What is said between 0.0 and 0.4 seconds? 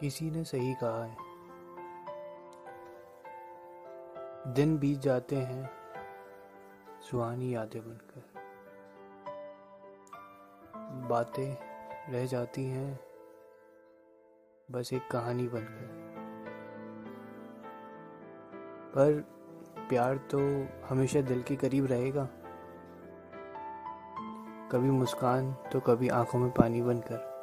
किसी